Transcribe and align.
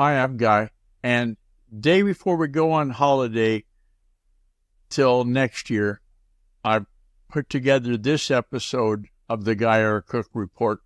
Hi, 0.00 0.16
I'm 0.16 0.36
Guy. 0.36 0.70
And 1.02 1.36
day 1.76 2.02
before 2.02 2.36
we 2.36 2.46
go 2.46 2.70
on 2.70 2.90
holiday 2.90 3.64
till 4.88 5.24
next 5.24 5.70
year, 5.70 6.02
I 6.64 6.82
put 7.28 7.50
together 7.50 7.96
this 7.96 8.30
episode 8.30 9.06
of 9.28 9.44
the 9.44 9.56
Guy 9.56 9.82
R. 9.82 10.00
Cook 10.00 10.28
Report. 10.34 10.78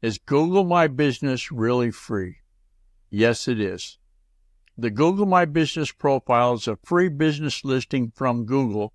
Is 0.00 0.16
Google 0.16 0.64
My 0.64 0.86
Business 0.86 1.52
really 1.52 1.90
free? 1.90 2.36
Yes, 3.10 3.46
it 3.46 3.60
is. 3.60 3.98
The 4.78 4.88
Google 4.88 5.26
My 5.26 5.44
Business 5.44 5.92
profile 5.92 6.54
is 6.54 6.66
a 6.66 6.78
free 6.82 7.10
business 7.10 7.62
listing 7.62 8.10
from 8.16 8.46
Google, 8.46 8.94